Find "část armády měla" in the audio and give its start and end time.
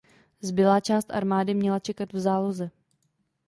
0.79-1.79